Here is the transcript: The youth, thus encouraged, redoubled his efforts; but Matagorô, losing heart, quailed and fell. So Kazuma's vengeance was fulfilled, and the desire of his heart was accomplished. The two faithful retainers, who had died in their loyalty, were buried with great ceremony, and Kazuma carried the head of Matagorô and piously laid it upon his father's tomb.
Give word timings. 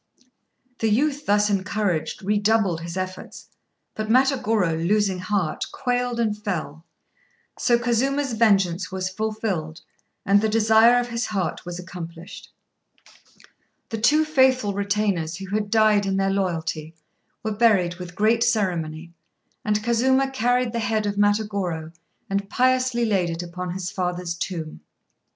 The 0.79 0.89
youth, 0.89 1.27
thus 1.27 1.47
encouraged, 1.51 2.23
redoubled 2.23 2.81
his 2.81 2.97
efforts; 2.97 3.49
but 3.93 4.07
Matagorô, 4.09 4.73
losing 4.75 5.19
heart, 5.19 5.65
quailed 5.71 6.19
and 6.19 6.35
fell. 6.35 6.83
So 7.59 7.77
Kazuma's 7.77 8.33
vengeance 8.33 8.91
was 8.91 9.09
fulfilled, 9.09 9.81
and 10.25 10.41
the 10.41 10.49
desire 10.49 10.99
of 10.99 11.09
his 11.09 11.27
heart 11.27 11.67
was 11.67 11.77
accomplished. 11.77 12.49
The 13.89 13.99
two 14.01 14.25
faithful 14.25 14.73
retainers, 14.73 15.35
who 15.35 15.53
had 15.53 15.69
died 15.69 16.07
in 16.07 16.17
their 16.17 16.31
loyalty, 16.31 16.95
were 17.43 17.51
buried 17.53 17.97
with 17.97 18.15
great 18.15 18.43
ceremony, 18.43 19.13
and 19.63 19.83
Kazuma 19.83 20.31
carried 20.31 20.73
the 20.73 20.79
head 20.79 21.05
of 21.05 21.13
Matagorô 21.15 21.93
and 22.27 22.49
piously 22.49 23.05
laid 23.05 23.29
it 23.29 23.43
upon 23.43 23.73
his 23.75 23.91
father's 23.91 24.33
tomb. 24.33 24.81